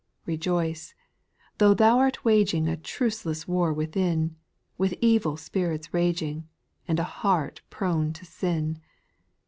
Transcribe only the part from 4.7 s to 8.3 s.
With evil spirits raging, And a heart prone to